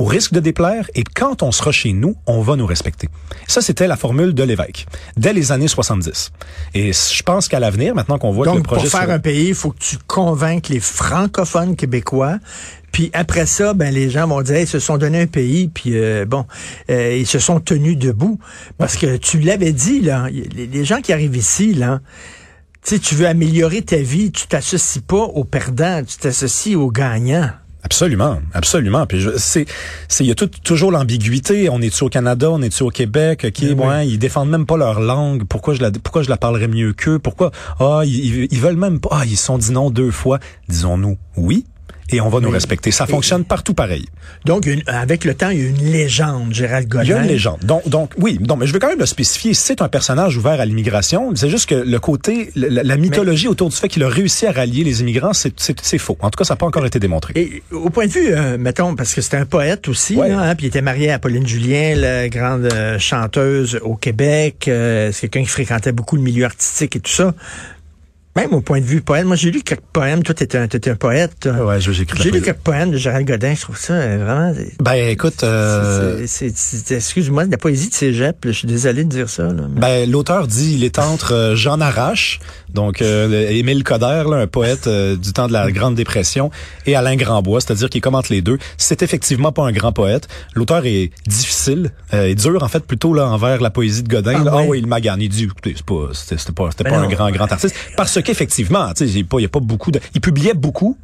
au 0.00 0.04
risque 0.04 0.32
de 0.32 0.40
déplaire 0.40 0.90
et 0.94 1.04
quand 1.04 1.42
on 1.42 1.52
sera 1.52 1.72
chez 1.72 1.92
nous, 1.92 2.16
on 2.26 2.40
va 2.40 2.56
nous 2.56 2.66
respecter. 2.66 3.08
Ça, 3.46 3.60
c'était 3.60 3.86
la 3.86 3.96
formule 3.96 4.32
de 4.32 4.42
l'évêque 4.42 4.86
dès 5.16 5.34
les 5.34 5.52
années 5.52 5.68
70. 5.68 6.32
Et 6.74 6.92
je 6.92 7.22
pense 7.22 7.48
qu'à 7.48 7.60
l'avenir, 7.60 7.94
maintenant 7.94 8.18
qu'on 8.18 8.32
voit 8.32 8.46
que 8.46 8.50
le 8.50 8.56
Donc, 8.56 8.66
pour 8.66 8.78
projet... 8.78 8.88
faire 8.88 9.10
un 9.10 9.18
pays, 9.18 9.48
il 9.48 9.54
faut 9.54 9.70
que 9.70 9.78
tu 9.78 9.98
convainques 10.06 10.70
les 10.70 10.80
francophones 10.80 11.76
québécois. 11.76 12.38
Puis 12.92 13.10
après 13.12 13.46
ça, 13.46 13.74
ben 13.74 13.92
les 13.94 14.08
gens 14.08 14.26
vont 14.26 14.40
dire, 14.40 14.56
Hey, 14.56 14.64
ils 14.64 14.68
se 14.68 14.78
sont 14.78 14.96
donné 14.96 15.20
un 15.20 15.26
pays, 15.26 15.68
puis 15.68 15.96
euh, 15.96 16.24
bon, 16.24 16.46
euh, 16.90 17.16
ils 17.16 17.26
se 17.26 17.38
sont 17.38 17.60
tenus 17.60 17.98
debout. 17.98 18.38
Parce 18.78 18.96
que 18.96 19.18
tu 19.18 19.38
l'avais 19.38 19.72
dit, 19.72 20.00
là, 20.00 20.28
les 20.30 20.84
gens 20.84 21.02
qui 21.02 21.12
arrivent 21.12 21.36
ici, 21.36 21.74
là, 21.74 22.00
tu 22.82 22.94
sais, 22.94 22.98
tu 22.98 23.14
veux 23.14 23.26
améliorer 23.26 23.82
ta 23.82 23.96
vie, 23.98 24.32
tu 24.32 24.46
t'associes 24.46 25.02
pas 25.02 25.16
aux 25.22 25.44
perdants, 25.44 26.02
tu 26.04 26.16
t'associes 26.16 26.76
aux 26.76 26.90
gagnants. 26.90 27.50
Absolument, 27.82 28.40
absolument. 28.52 29.06
Puis 29.06 29.20
je- 29.20 29.38
c'est, 29.38 29.64
c'est, 30.06 30.22
il 30.22 30.26
y 30.26 30.30
a 30.30 30.34
tout- 30.34 30.50
toujours 30.62 30.92
l'ambiguïté. 30.92 31.70
On 31.70 31.80
est-tu 31.80 32.04
au 32.04 32.10
Canada, 32.10 32.50
on 32.50 32.60
est-tu 32.60 32.82
au 32.82 32.90
Québec? 32.90 33.46
Ok, 33.48 33.54
Oui. 33.62 33.72
ouais, 33.72 34.06
ils 34.06 34.18
défendent 34.18 34.50
même 34.50 34.66
pas 34.66 34.76
leur 34.76 35.00
langue. 35.00 35.44
Pourquoi 35.44 35.72
je 35.72 35.80
la, 35.80 35.90
pourquoi 35.90 36.22
je 36.22 36.28
la 36.28 36.36
parlerais 36.36 36.68
mieux 36.68 36.92
qu'eux? 36.92 37.18
Pourquoi? 37.18 37.52
Ah, 37.78 38.02
ils, 38.04 38.48
ils 38.52 38.60
veulent 38.60 38.76
même 38.76 39.00
pas. 39.00 39.08
Ah, 39.12 39.22
ils 39.26 39.36
se 39.38 39.46
sont 39.46 39.56
dit 39.56 39.72
non 39.72 39.90
deux 39.90 40.10
fois. 40.10 40.38
Disons-nous 40.68 41.16
oui. 41.38 41.64
Et 42.12 42.20
on 42.20 42.28
va 42.28 42.40
nous 42.40 42.50
respecter. 42.50 42.90
Ça 42.90 43.06
fonctionne 43.06 43.44
partout 43.44 43.74
pareil. 43.74 44.06
Donc, 44.44 44.66
une- 44.66 44.82
avec 44.86 45.24
le 45.24 45.34
temps, 45.34 45.50
il 45.50 45.58
y 45.60 45.64
a 45.64 45.68
une 45.68 45.90
légende, 45.92 46.52
Gérald 46.52 46.88
Godin. 46.88 47.04
Il 47.04 47.10
y 47.10 47.12
a 47.12 47.22
une 47.22 47.28
légende. 47.28 47.60
Donc, 47.62 47.88
donc 47.88 48.12
oui, 48.18 48.38
donc, 48.40 48.58
mais 48.60 48.66
je 48.66 48.72
veux 48.72 48.78
quand 48.78 48.88
même 48.88 48.98
le 48.98 49.06
spécifier. 49.06 49.54
C'est 49.54 49.82
un 49.82 49.88
personnage 49.88 50.36
ouvert 50.36 50.60
à 50.60 50.64
l'immigration. 50.66 51.34
C'est 51.34 51.50
juste 51.50 51.68
que 51.68 51.74
le 51.74 51.98
côté, 52.00 52.50
la, 52.56 52.82
la 52.82 52.96
mythologie 52.96 53.48
autour 53.48 53.68
du 53.68 53.76
fait 53.76 53.88
qu'il 53.88 54.02
a 54.04 54.08
réussi 54.08 54.46
à 54.46 54.52
rallier 54.52 54.84
les 54.84 55.00
immigrants, 55.00 55.32
c'est, 55.32 55.98
faux. 55.98 56.16
En 56.20 56.30
tout 56.30 56.38
cas, 56.38 56.44
ça 56.44 56.54
n'a 56.54 56.58
pas 56.58 56.66
encore 56.66 56.86
été 56.86 56.98
démontré. 56.98 57.32
Et 57.36 57.62
au 57.72 57.90
point 57.90 58.06
de 58.06 58.12
vue, 58.12 58.28
euh, 58.32 58.56
mettons, 58.58 58.94
parce 58.94 59.14
que 59.14 59.20
c'était 59.20 59.36
un 59.36 59.46
poète 59.46 59.88
aussi, 59.88 60.16
Ouais. 60.16 60.28
là, 60.30 60.40
hein, 60.40 60.54
puis 60.54 60.66
il 60.66 60.68
était 60.68 60.82
marié 60.82 61.10
à 61.10 61.18
Pauline 61.18 61.46
Julien, 61.46 61.94
la 61.96 62.28
grande 62.28 62.64
euh, 62.72 62.98
chanteuse 62.98 63.78
au 63.82 63.94
Québec. 63.96 64.66
euh, 64.68 65.10
c'est 65.12 65.28
quelqu'un 65.28 65.44
qui 65.44 65.50
fréquentait 65.52 65.92
beaucoup 65.92 66.16
le 66.16 66.22
milieu 66.22 66.44
artistique 66.44 66.96
et 66.96 67.00
tout 67.00 67.10
ça. 67.10 67.34
Même 68.36 68.54
au 68.54 68.60
point 68.60 68.80
de 68.80 68.84
vue 68.84 69.00
poète, 69.00 69.26
moi 69.26 69.34
j'ai 69.34 69.50
lu 69.50 69.60
quelques 69.62 69.80
poèmes. 69.92 70.22
Toi, 70.22 70.34
t'étais 70.36 70.56
un, 70.56 70.64
un 70.64 70.94
poète. 70.94 71.32
toi. 71.40 71.52
Ouais, 71.52 71.80
je- 71.80 71.90
j'ai 71.90 72.04
écrit 72.04 72.22
J'ai 72.22 72.30
lu 72.30 72.40
quelques 72.40 72.58
poèmes 72.58 72.92
de 72.92 72.96
Gérald 72.96 73.26
Godin. 73.26 73.54
Je 73.56 73.60
trouve 73.62 73.76
ça 73.76 73.94
euh, 73.94 74.24
vraiment. 74.24 74.54
Ben, 74.80 75.08
écoute, 75.08 75.42
euh, 75.42 76.24
Excuse-moi, 76.90 77.44
la 77.46 77.56
poésie 77.58 77.88
de 77.88 77.94
cégep. 77.94 78.44
là, 78.44 78.52
Je 78.52 78.56
suis 78.58 78.68
désolé 78.68 79.02
de 79.04 79.08
dire 79.08 79.28
ça. 79.28 79.42
Là, 79.44 79.64
mais- 79.68 79.80
Ben, 79.80 80.10
l'auteur 80.10 80.46
dit 80.46 80.74
il 80.74 80.84
est 80.84 80.98
entre 81.00 81.34
euh, 81.34 81.56
Jean 81.56 81.80
Arrache, 81.80 82.38
donc 82.72 83.02
euh, 83.02 83.48
Émile 83.50 83.82
Coder, 83.82 84.22
là, 84.30 84.36
un 84.36 84.46
poète 84.46 84.86
euh, 84.86 85.16
du 85.16 85.32
temps 85.32 85.48
de 85.48 85.52
la 85.52 85.70
Grande 85.72 85.96
Dépression, 85.96 86.50
et 86.86 86.94
Alain 86.94 87.16
Grandbois, 87.16 87.60
c'est-à-dire 87.60 87.90
qu'il 87.90 88.00
commente 88.00 88.28
les 88.28 88.42
deux. 88.42 88.58
C'est 88.76 89.02
effectivement 89.02 89.50
pas 89.50 89.64
un 89.64 89.72
grand 89.72 89.92
poète. 89.92 90.28
L'auteur 90.54 90.86
est 90.86 91.10
difficile, 91.26 91.90
euh, 92.14 92.26
est 92.26 92.34
dur 92.36 92.62
en 92.62 92.68
fait 92.68 92.84
plutôt 92.86 93.12
là 93.12 93.26
envers 93.26 93.60
la 93.60 93.70
poésie 93.70 94.04
de 94.04 94.08
Godin. 94.08 94.38
Ah 94.40 94.44
là. 94.44 94.50
Ah 94.54 94.56
ouais. 94.58 94.66
oui, 94.68 94.84
il. 94.86 95.20
Il 95.20 95.28
dit 95.28 95.44
écoutez, 95.44 95.72
c'est 95.76 95.84
pas, 95.84 96.10
c'était 96.12 96.52
pas, 96.52 96.68
c'était 96.70 96.84
Ben 96.84 96.90
pas 96.90 96.96
un 96.98 97.02
non. 97.02 97.08
grand 97.08 97.30
grand 97.30 97.50
artiste 97.50 97.74
parce 97.96 98.19
qu'effectivement, 98.22 98.88
tu 98.94 99.06
sais, 99.06 99.10
il 99.12 99.18
y 99.18 99.20
a 99.20 99.24
pas, 99.24 99.38
il 99.38 99.42
y 99.42 99.46
a 99.46 99.48
pas 99.48 99.60
beaucoup 99.60 99.90
de, 99.90 100.00
il 100.14 100.20
publiait 100.20 100.54
beaucoup. 100.54 100.96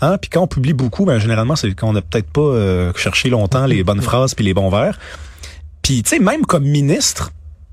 Hein, 0.00 0.18
puis 0.18 0.30
quand 0.30 0.42
on 0.42 0.46
publie 0.46 0.72
beaucoup, 0.72 1.04
ben 1.04 1.18
généralement 1.18 1.56
c'est 1.56 1.72
qu'on 1.74 1.94
a 1.96 2.02
peut-être 2.02 2.28
pas 2.30 2.40
euh, 2.40 2.92
cherché 2.96 3.30
longtemps 3.30 3.66
les 3.66 3.82
bonnes 3.84 4.02
phrases 4.10 4.34
puis 4.34 4.44
les 4.44 4.54
bons 4.54 4.70
vers. 4.70 4.98
Puis, 5.82 6.02
tu 6.02 6.10
sais, 6.10 6.18
même 6.18 6.46
comme 6.46 6.64
ministre, 6.64 7.32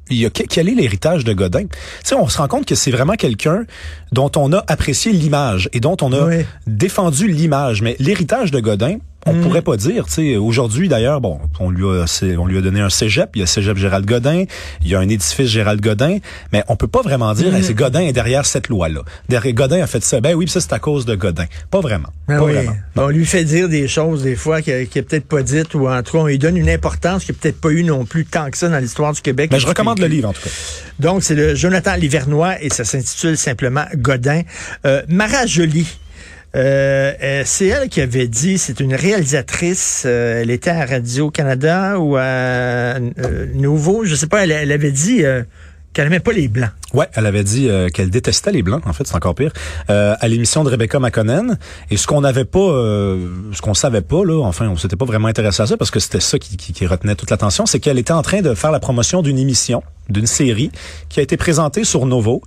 il 0.09 0.17
y 0.17 0.25
a, 0.25 0.29
que- 0.29 0.43
quel 0.43 0.67
est 0.67 0.75
l'héritage 0.75 1.23
de 1.23 1.31
Godin? 1.33 1.63
Tu 1.67 1.69
sais, 2.03 2.15
on 2.15 2.27
se 2.27 2.37
rend 2.39 2.47
compte 2.49 2.65
que 2.65 2.75
c'est 2.75 2.91
vraiment 2.91 3.13
quelqu'un 3.15 3.63
dont 4.11 4.29
on 4.35 4.51
a 4.51 4.63
apprécié 4.67 5.13
l'image 5.13 5.69
et 5.71 5.79
dont 5.79 5.95
on 6.01 6.11
a 6.11 6.25
Oui. 6.25 6.45
défendu 6.67 7.27
l'image. 7.29 7.81
Mais 7.81 7.95
l'héritage 7.99 8.51
de 8.51 8.59
Godin, 8.59 8.97
on 9.25 9.33
Mm. 9.33 9.41
pourrait 9.41 9.61
pas 9.61 9.77
dire. 9.77 10.05
Tu 10.07 10.13
sais, 10.13 10.35
aujourd'hui 10.37 10.87
d'ailleurs, 10.89 11.21
bon, 11.21 11.39
on 11.59 11.69
lui 11.69 11.83
a, 11.85 12.05
on 12.39 12.45
lui 12.47 12.57
a 12.57 12.61
donné 12.61 12.79
un 12.81 12.89
cégep. 12.89 13.29
Il 13.35 13.39
y 13.39 13.43
a 13.43 13.45
cégep 13.45 13.77
Gérald 13.77 14.05
Godin. 14.05 14.45
Il 14.81 14.87
y 14.87 14.95
a 14.95 14.99
un 14.99 15.07
édifice 15.09 15.47
Gérald 15.49 15.79
Godin. 15.81 16.17
Mais 16.51 16.63
on 16.67 16.75
peut 16.75 16.87
pas 16.87 17.01
vraiment 17.01 17.33
dire, 17.33 17.51
Mm. 17.51 17.55
Hey, 17.55 17.63
c'est 17.63 17.73
Godin 17.73 18.01
est 18.01 18.13
derrière 18.13 18.45
cette 18.45 18.67
loi-là. 18.69 19.01
Derrière 19.29 19.53
Godin 19.53 19.81
a 19.83 19.87
fait 19.87 20.03
ça. 20.03 20.21
Ben 20.21 20.33
oui, 20.35 20.47
ça 20.47 20.59
c'est 20.61 20.73
à 20.73 20.79
cause 20.79 21.05
de 21.05 21.15
Godin. 21.15 21.45
Pas 21.69 21.81
vraiment. 21.81 22.09
Ah 22.27 22.37
pas 22.37 22.43
oui. 22.45 22.53
vraiment. 22.53 22.75
On 22.97 23.07
lui 23.09 23.25
fait 23.25 23.43
dire 23.43 23.69
des 23.69 23.87
choses 23.87 24.23
des 24.23 24.35
fois 24.35 24.61
qu'il 24.61 24.73
n'a 24.73 24.85
peut-être 25.03 25.25
pas 25.27 25.43
dites 25.43 25.73
ou 25.75 25.87
en 25.87 26.01
tout 26.03 26.13
cas 26.13 26.17
on 26.19 26.27
lui 26.27 26.39
donne 26.39 26.57
une 26.57 26.69
importance 26.69 27.25
qu'il 27.25 27.35
n'a 27.35 27.39
peut-être 27.41 27.59
pas 27.61 27.69
eu 27.69 27.83
non 27.83 28.05
plus 28.05 28.25
tant 28.25 28.49
que 28.49 28.57
ça 28.57 28.69
dans 28.69 28.77
l'histoire 28.79 29.13
du 29.13 29.21
Québec. 29.21 29.49
Mais 29.51 29.59
je 29.59 29.67
recommande 29.67 29.99
le 29.99 30.07
livre 30.07 30.29
en 30.29 30.33
tout 30.33 30.41
cas. 30.41 30.49
Donc 30.99 31.23
c'est 31.23 31.35
le 31.35 31.55
Jonathan 31.55 31.95
Livernois 31.95 32.61
et 32.61 32.69
ça 32.69 32.83
s'intitule 32.85 33.37
simplement 33.37 33.85
Godin. 33.95 34.41
Euh, 34.85 35.01
Mara 35.07 35.45
Joly. 35.45 35.87
Euh, 36.55 37.13
euh, 37.21 37.43
c'est 37.45 37.67
elle 37.67 37.87
qui 37.89 38.01
avait 38.01 38.27
dit, 38.27 38.57
c'est 38.57 38.79
une 38.79 38.93
réalisatrice, 38.93 40.03
euh, 40.05 40.41
elle 40.41 40.51
était 40.51 40.69
à 40.69 40.85
Radio-Canada 40.85 41.99
ou 41.99 42.17
à 42.17 42.21
euh, 42.21 43.45
Nouveau, 43.53 44.03
je 44.05 44.15
sais 44.15 44.27
pas, 44.27 44.43
elle, 44.43 44.51
elle 44.51 44.71
avait 44.71 44.91
dit 44.91 45.23
euh, 45.23 45.43
qu'elle 45.93 46.05
n'aimait 46.05 46.19
pas 46.19 46.33
les 46.33 46.47
Blancs. 46.49 46.71
Ouais, 46.93 47.07
elle 47.13 47.25
avait 47.25 47.45
dit 47.45 47.69
euh, 47.69 47.87
qu'elle 47.87 48.09
détestait 48.09 48.51
les 48.51 48.63
blancs. 48.63 48.81
En 48.85 48.91
fait, 48.91 49.07
c'est 49.07 49.15
encore 49.15 49.33
pire. 49.33 49.53
Euh, 49.89 50.13
à 50.19 50.27
l'émission 50.27 50.65
de 50.65 50.69
Rebecca 50.69 50.99
McConnell. 50.99 51.57
Et 51.89 51.95
ce 51.95 52.05
qu'on 52.05 52.19
n'avait 52.19 52.43
pas, 52.43 52.59
euh, 52.59 53.29
ce 53.53 53.61
qu'on 53.61 53.73
savait 53.73 54.01
pas 54.01 54.25
là, 54.25 54.41
enfin, 54.43 54.67
on 54.67 54.75
s'était 54.75 54.97
pas 54.97 55.05
vraiment 55.05 55.29
intéressé 55.29 55.61
à 55.63 55.67
ça 55.67 55.77
parce 55.77 55.89
que 55.89 56.01
c'était 56.01 56.19
ça 56.19 56.37
qui, 56.37 56.57
qui, 56.57 56.73
qui 56.73 56.85
retenait 56.85 57.15
toute 57.15 57.29
l'attention, 57.31 57.65
c'est 57.65 57.79
qu'elle 57.79 57.97
était 57.97 58.11
en 58.11 58.23
train 58.23 58.41
de 58.41 58.53
faire 58.55 58.71
la 58.71 58.81
promotion 58.81 59.21
d'une 59.21 59.39
émission, 59.39 59.83
d'une 60.09 60.27
série 60.27 60.69
qui 61.07 61.21
a 61.21 61.23
été 61.23 61.37
présentée 61.37 61.85
sur 61.85 62.05
Novo. 62.05 62.41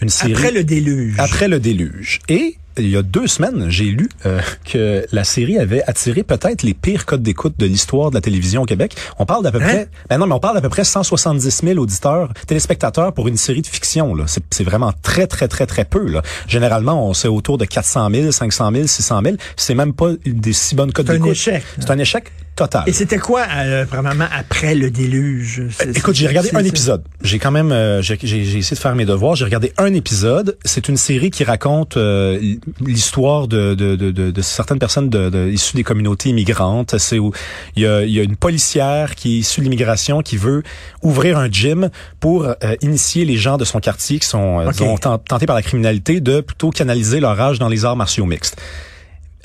Une 0.00 0.08
série 0.08 0.32
Après 0.32 0.50
le 0.50 0.64
déluge. 0.64 1.14
après 1.18 1.48
le 1.48 1.60
déluge. 1.60 2.20
Et 2.30 2.56
il 2.78 2.88
y 2.88 2.96
a 2.96 3.02
deux 3.02 3.26
semaines, 3.26 3.66
j'ai 3.68 3.84
lu 3.84 4.08
euh, 4.26 4.40
que 4.64 5.04
la 5.12 5.24
série 5.24 5.58
avait 5.58 5.82
attiré 5.84 6.22
peut-être 6.22 6.62
les 6.62 6.74
pires 6.74 7.06
codes 7.06 7.22
d'écoute 7.22 7.54
de 7.58 7.66
l'histoire 7.66 8.10
de 8.10 8.14
la 8.16 8.20
télévision 8.20 8.62
au 8.62 8.66
Québec. 8.66 8.96
On 9.18 9.26
parle 9.26 9.42
d'à 9.44 9.50
peu 9.52 9.58
Hein? 9.62 9.66
près, 9.68 9.88
ben 10.08 10.18
non, 10.18 10.26
mais 10.26 10.34
on 10.34 10.40
parle 10.40 10.54
d'à 10.56 10.60
peu 10.60 10.68
près 10.68 10.84
170 10.84 11.62
000 11.64 11.78
auditeurs, 11.78 12.32
téléspectateurs 12.46 13.12
pour 13.12 13.28
une 13.28 13.36
série 13.36 13.62
de 13.62 13.66
fiction. 13.66 14.14
Là, 14.14 14.24
c'est, 14.26 14.42
c'est 14.50 14.64
vraiment 14.64 14.92
très 15.02 15.26
très 15.26 15.48
très 15.48 15.66
très 15.66 15.84
peu. 15.84 16.06
Là. 16.08 16.22
Généralement, 16.48 17.08
on 17.08 17.14
sait 17.14 17.28
autour 17.28 17.58
de 17.58 17.64
400 17.64 18.08
000, 18.12 18.30
500 18.32 18.70
000, 18.72 18.86
600 18.86 19.20
000. 19.24 19.36
C'est 19.56 19.74
même 19.74 19.92
pas 19.92 20.10
des 20.24 20.52
si 20.52 20.74
bonnes 20.74 20.92
codes 20.92 21.06
C'est 21.06 21.12
un 21.12 21.16
d'écoute. 21.16 21.30
échec. 21.32 21.62
C'est 21.78 21.90
un 21.90 21.98
échec 21.98 22.32
total. 22.56 22.84
Et 22.86 22.92
c'était 22.92 23.18
quoi, 23.18 23.44
euh, 23.56 23.84
premièrement, 23.90 24.26
après 24.36 24.74
le 24.74 24.90
déluge? 24.90 25.62
C'est- 25.70 25.96
Écoute, 25.96 26.14
j'ai 26.14 26.26
regardé 26.28 26.50
un 26.54 26.64
épisode. 26.64 27.02
J'ai 27.22 27.38
quand 27.38 27.50
même, 27.50 27.72
euh, 27.72 28.02
j'ai 28.02 28.14
essayé 28.22 28.60
de 28.60 28.74
faire 28.80 28.94
mes 28.94 29.04
devoirs. 29.06 29.36
J'ai 29.36 29.44
regardé 29.44 29.72
un 29.78 29.92
épisode. 29.94 30.56
C'est 30.64 30.88
une 30.88 30.96
série 30.96 31.30
qui 31.30 31.44
raconte 31.44 31.96
euh, 31.96 32.38
l'histoire 32.84 33.48
de, 33.48 33.74
de, 33.74 33.96
de, 33.96 34.10
de, 34.10 34.30
de 34.30 34.42
certaines 34.42 34.78
personnes 34.78 35.08
de, 35.08 35.30
de, 35.30 35.48
issues 35.48 35.76
des 35.76 35.84
communautés 35.84 36.28
immigrantes. 36.30 36.98
C'est 36.98 37.18
où 37.18 37.32
il 37.76 37.82
y 37.82 37.86
a, 37.86 38.04
y 38.04 38.20
a 38.20 38.22
une 38.22 38.36
policière 38.36 39.14
qui 39.14 39.36
est 39.36 39.38
issue 39.40 39.60
de 39.60 39.64
l'immigration 39.64 40.22
qui 40.22 40.36
veut 40.36 40.62
ouvrir 41.02 41.38
un 41.38 41.48
gym 41.50 41.88
pour 42.20 42.44
euh, 42.44 42.54
initier 42.82 43.24
les 43.24 43.36
gens 43.36 43.56
de 43.56 43.64
son 43.64 43.80
quartier 43.80 44.18
qui 44.18 44.26
sont 44.26 44.60
euh, 44.60 44.66
Ok. 44.66 44.72
disons, 44.72 44.98
ten- 44.98 45.18
tentés 45.26 45.46
par 45.46 45.56
la 45.56 45.62
criminalité 45.62 46.20
de 46.20 46.40
plutôt 46.40 46.70
canaliser 46.70 47.20
leur 47.20 47.40
âge 47.40 47.58
dans 47.58 47.68
les 47.68 47.84
arts 47.84 47.96
martiaux 47.96 48.26
mixtes 48.26 48.60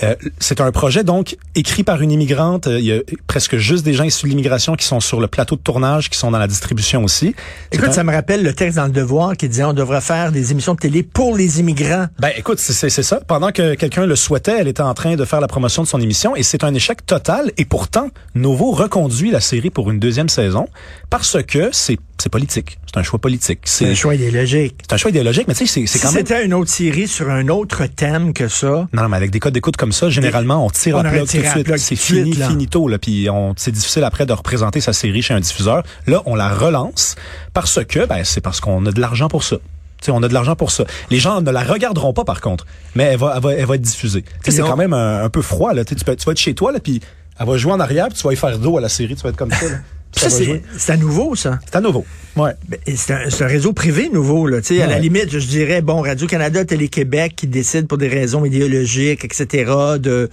Euh, 0.04 0.16
c'est 0.40 0.62
un 0.62 0.72
projet 0.72 1.04
donc 1.04 1.38
écrit 1.56 1.84
par 1.84 2.02
une 2.02 2.12
immigrante. 2.12 2.68
Euh, 2.68 2.80
il 2.80 2.86
y 2.86 2.92
a 2.92 3.00
presque 3.26 3.58
juste 3.58 3.84
des 3.84 3.94
gens 3.94 4.04
issus 4.04 4.26
de 4.26 4.30
l'immigration 4.30 4.76
qui 4.76 4.86
sont 4.86 5.00
sur 5.00 5.20
le 5.20 5.28
plateau 5.28 5.56
de 5.56 5.62
tournage, 5.62 6.10
qui 6.10 6.18
sont 6.18 6.32
dans 6.32 6.38
la 6.38 6.48
distribution 6.48 7.04
aussi. 7.04 7.36
Écoute, 7.72 7.94
ça 7.94 8.04
me 8.04 8.14
rappelle 8.14 8.44
le 8.44 8.54
texte 8.54 8.78
dans 8.78 8.86
le 8.86 8.92
Devoir 8.92 9.36
qui 9.36 9.50
disait 9.50 9.64
on 9.64 9.74
devrait 9.74 10.02
faire 10.02 10.32
des 10.32 10.52
émissions 10.52 10.76
de 10.76 10.80
télé 10.80 11.04
pour 11.04 11.36
les 11.36 11.60
immigrants. 11.60 12.08
Ben 12.20 12.32
écoute, 12.38 12.60
c'est 12.60 12.90
ça. 12.90 13.20
Pendant 13.28 13.52
que 13.52 13.76
quelqu'un 13.76 14.06
le 14.06 14.16
souhaitait, 14.16 14.58
elle 14.60 14.68
était 14.68 14.82
en 14.82 14.94
train 14.94 15.16
de 15.16 15.26
faire 15.26 15.42
la 15.42 15.48
promotion 15.48 15.84
de 15.84 15.88
son 15.88 16.00
émission 16.00 16.36
et 16.36 16.44
c'est 16.44 16.64
un 16.64 16.74
échec 16.74 17.06
total. 17.06 17.52
Et 17.58 17.66
pourtant, 17.66 18.10
Novo 18.36 18.72
reconduit 18.72 19.32
la 19.32 19.42
série 19.42 19.70
pour 19.70 19.90
une 19.90 20.00
deuxième 20.00 20.30
saison 20.30 20.68
parce 21.10 21.42
que 21.44 21.70
c'est 21.72 21.98
c'est 22.20 22.30
politique. 22.30 22.80
C'est 22.88 22.98
un 22.98 23.04
choix 23.04 23.20
politique. 23.20 23.60
C'est 23.66 23.92
un 23.92 23.94
choix 23.94 24.16
idéologique. 24.16 24.76
C'est 24.82 24.94
un 24.94 24.98
choix 24.98 25.12
idéologique, 25.12 25.48
mais 25.48 25.54
tu 25.54 25.68
sais, 25.68 25.86
c'est 25.86 26.00
quand 26.00 26.12
même... 26.12 26.26
c'était 26.26 26.44
une 26.46 26.54
autre 26.54 26.72
série 26.72 27.08
sur 27.08 27.30
un 27.30 27.48
autre 27.48 27.86
thème 27.86 28.34
que 28.34 28.48
ça... 28.48 28.88
Non, 28.92 29.08
mais 29.08 29.18
avec 29.18 29.30
des 29.30 29.40
codes 29.40 29.54
d'écoute 29.54 29.78
comme 29.78 29.87
ça, 29.92 30.10
généralement, 30.10 30.66
on 30.66 30.70
tire 30.70 30.98
la 31.02 31.10
plug 31.10 31.28
tout 31.28 31.38
de 31.38 31.46
suite. 31.46 31.78
C'est 31.78 31.96
fini, 31.96 32.34
finito, 32.34 32.88
là, 32.88 32.98
puis 32.98 33.28
c'est 33.56 33.72
difficile 33.72 34.04
après 34.04 34.26
de 34.26 34.34
représenter 34.34 34.82
sa 34.82 34.94
série 34.94 35.22
chez 35.22 35.34
un 35.34 35.40
diffuseur. 35.40 35.84
Là, 36.06 36.22
on 36.26 36.36
la 36.36 36.50
relance 36.50 37.16
parce 37.54 37.84
que, 37.86 38.06
ben, 38.06 38.24
c'est 38.24 38.42
parce 38.42 38.60
qu'on 38.60 38.86
a 38.86 38.92
de 38.92 39.00
l'argent 39.02 39.28
pour 39.28 39.44
ça. 39.44 39.58
sais, 40.02 40.12
on 40.12 40.22
a 40.24 40.28
de 40.28 40.34
l'argent 40.34 40.56
pour 40.56 40.72
ça. 40.72 40.86
Les 41.10 41.20
gens 41.20 41.42
ne 41.42 41.52
la 41.52 41.64
regarderont 41.64 42.14
pas, 42.14 42.24
par 42.24 42.42
contre, 42.42 42.66
mais 42.96 43.04
elle 43.04 43.18
va, 43.18 43.34
elle 43.36 43.44
va, 43.44 43.54
elle 43.54 43.66
va 43.66 43.76
être 43.76 43.82
diffusée. 43.82 44.24
C'est 44.44 44.62
quand 44.62 44.78
même 44.78 44.94
un, 44.94 45.30
peu 45.30 45.42
froid. 45.42 45.74
Là. 45.74 45.84
Tu, 45.86 45.96
peux, 45.96 46.16
tu 46.16 46.26
vas 46.26 46.32
être 46.32 46.40
chez 46.40 46.54
toi, 46.54 46.72
là, 46.72 46.80
puis 46.80 47.02
elle 47.40 47.48
va 47.48 47.58
jouer 47.58 47.72
en 47.74 47.80
arrière, 47.80 48.08
puis 48.08 48.18
tu 48.18 48.24
vas 48.24 48.34
y 48.34 48.36
faire 48.36 48.58
dos 48.60 48.78
à 48.78 48.82
la 48.82 48.90
série. 48.90 49.16
Tu 49.16 49.24
vas 49.24 49.30
être 49.30 49.38
comme 49.38 49.52
ça. 49.52 49.66
Là. 49.66 49.78
c'est 50.16 50.92
à 50.92 50.98
nouveau, 50.98 51.36
ça. 51.36 51.60
C'est 51.66 51.76
à 51.76 51.82
nouveau. 51.82 52.06
Ouais. 52.36 52.52
Ben, 52.68 52.80
c'est 52.96 53.14
un, 53.14 53.48
réseau 53.48 53.74
privé 53.74 54.10
nouveau, 54.10 54.48
là. 54.48 54.60
À 54.70 54.88
la 54.88 55.00
limite, 55.00 55.30
je 55.30 55.46
dirais, 55.46 55.82
bon, 55.82 56.02
Radio-Canada, 56.02 56.66
Télé-Québec 56.66 57.34
qui 57.36 57.48
décide 57.48 57.88
pour 57.88 57.98
des 57.98 58.08
raisons 58.08 58.46
idéologiques, 58.46 59.26
etc., 59.26 59.72
de 60.00 60.30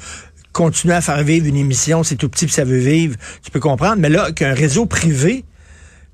continuer 0.52 0.94
à 0.94 1.00
faire 1.00 1.22
vivre 1.22 1.46
une 1.46 1.56
émission, 1.56 2.04
c'est 2.04 2.14
tout 2.14 2.28
petit 2.28 2.46
puis 2.46 2.54
ça 2.54 2.64
veut 2.64 2.78
vivre, 2.78 3.16
tu 3.42 3.50
peux 3.50 3.60
comprendre. 3.60 3.96
Mais 3.98 4.08
là, 4.08 4.30
qu'un 4.32 4.54
réseau 4.54 4.86
privé 4.86 5.44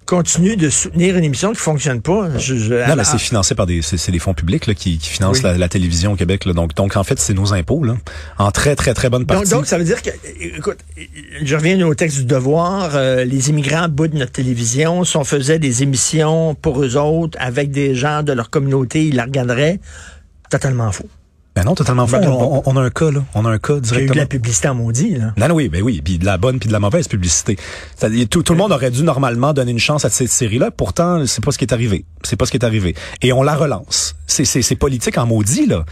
continue 0.07 0.57
de 0.57 0.69
soutenir 0.71 1.17
une 1.17 1.25
émission 1.25 1.53
qui 1.53 1.61
fonctionne 1.61 2.01
pas. 2.03 2.37
Je, 2.39 2.89
non, 2.89 2.97
mais 2.97 3.05
c'est 3.05 3.19
financé 3.19 3.55
par 3.55 3.67
des, 3.67 3.81
c'est, 3.83 4.11
des 4.11 4.19
fonds 4.19 4.35
publics 4.35 4.67
là, 4.67 4.75
qui, 4.75 4.99
qui 4.99 5.09
financent 5.09 5.43
la, 5.43 5.69
télévision 5.69 6.13
au 6.13 6.17
Québec. 6.17 6.45
Là. 6.45 6.53
Donc, 6.53 6.75
donc 6.75 6.97
en 6.97 7.05
fait, 7.05 7.19
c'est 7.21 7.35
nos 7.35 7.53
impôts 7.53 7.85
là, 7.85 7.97
en 8.39 8.51
très 8.51 8.75
très 8.75 8.93
très 8.95 9.09
bonne 9.09 9.27
partie. 9.27 9.51
Donc, 9.51 9.61
donc 9.61 9.67
ça 9.67 9.79
veut 9.79 9.85
dire 9.85 10.03
que, 10.03 10.11
écoute, 10.41 10.79
je 11.43 11.57
reviens 11.57 11.81
au 11.87 11.95
texte 11.95 12.19
du 12.19 12.25
devoir. 12.25 12.97
Euh, 12.97 13.25
les 13.25 13.51
immigrants 13.51 13.89
bout 13.89 14.13
notre 14.13 14.33
télévision. 14.33 15.05
Si 15.05 15.17
on 15.17 15.25
faisait 15.25 15.59
des 15.59 15.83
émissions 15.83 16.55
pour 16.55 16.83
eux 16.83 16.97
autres 16.97 17.39
avec 17.41 17.71
des 17.71 17.95
gens 17.95 18.23
de 18.23 18.33
leur 18.33 18.51
communauté, 18.51 19.07
ils 19.07 19.17
la 19.17 19.25
regarderaient. 19.25 19.81
Totalement 20.51 20.91
faux. 20.91 21.09
Ben 21.61 21.67
non, 21.67 21.75
totalement 21.75 22.07
faux. 22.07 22.17
On, 22.17 22.77
a 22.77 22.81
un 22.81 22.89
cas, 22.89 23.11
là. 23.11 23.23
On 23.35 23.45
a 23.45 23.51
un 23.51 23.59
cas 23.59 23.79
directement. 23.81 23.99
Il 23.99 23.99
y 23.99 24.01
a 24.01 24.05
eu 24.05 24.15
de 24.15 24.19
la 24.19 24.27
publicité 24.27 24.69
en 24.69 24.75
maudit, 24.75 25.17
là. 25.17 25.35
Non, 25.37 25.49
non, 25.49 25.55
oui, 25.57 25.69
ben 25.69 25.83
oui. 25.83 26.01
Puis 26.03 26.17
de 26.17 26.25
la 26.25 26.39
bonne 26.39 26.59
puis 26.59 26.69
de 26.69 26.73
la 26.73 26.81
mauvaise 26.81 27.07
publicité. 27.07 27.59
Tout, 28.31 28.43
tout 28.43 28.53
le 28.55 28.59
monde 28.59 28.73
aurait 28.73 28.91
dû 28.91 29.03
normalement 29.03 29.53
donner 29.53 29.73
une 29.73 29.79
chance 29.79 30.07
à 30.07 30.11
cette 30.11 30.31
série-là. 30.31 30.71
Pourtant, 30.71 31.27
c'est 31.27 31.45
pas 31.45 31.53
ce 31.53 31.59
qui 31.59 31.67
est 31.67 31.75
arrivé. 31.75 32.07
C'est 32.23 32.37
pas 32.37 32.47
ce 32.47 32.51
qui 32.51 32.57
est 32.57 32.65
arrivé. 32.65 32.95
Et 33.21 33.35
on 33.35 33.43
la 33.43 33.55
relance. 33.55 34.17
C'est 34.27 34.75
politique 34.77 35.19
en 35.19 35.27
maudit, 35.27 35.67
là. 35.67 35.85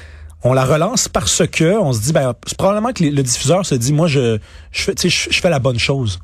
On 0.42 0.54
la 0.54 0.64
relance 0.64 1.08
parce 1.08 1.42
que 1.46 1.78
on 1.78 1.92
se 1.92 2.00
dit, 2.00 2.12
ben, 2.14 2.32
c'est 2.46 2.56
probablement 2.56 2.92
que 2.92 3.04
le 3.04 3.22
diffuseur 3.22 3.66
se 3.66 3.74
dit, 3.74 3.92
moi, 3.92 4.06
je, 4.06 4.38
je 4.70 4.82
fais, 4.82 4.94
je, 5.02 5.08
je 5.30 5.40
fais 5.40 5.50
la 5.50 5.58
bonne 5.58 5.78
chose. 5.78 6.18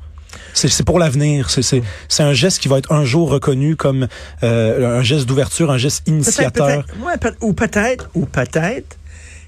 C'est 0.53 0.83
pour 0.83 0.97
l'avenir. 0.97 1.51
C'est 1.51 1.83
un 2.19 2.33
geste 2.33 2.59
qui 2.59 2.67
va 2.67 2.79
être 2.79 2.91
un 2.91 3.05
jour 3.05 3.29
reconnu 3.29 3.75
comme 3.75 4.07
euh, 4.41 4.99
un 4.99 5.03
geste 5.03 5.27
d'ouverture, 5.27 5.69
un 5.69 5.77
geste 5.77 6.07
initiateur. 6.07 6.83
Peut 7.21 7.35
ou 7.41 7.53
peut-être, 7.53 8.09
ou 8.15 8.25
peut-être 8.25 8.97